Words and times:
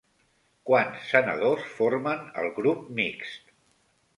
Quants 0.69 1.03
senadors 1.09 1.67
formen 1.81 2.25
el 2.45 2.51
grup 2.59 2.83
mixt? 3.01 3.55